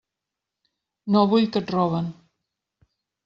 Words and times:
No 1.15 1.21
vull 1.35 1.45
que 1.55 1.61
et 1.65 1.73
roben. 1.75 2.09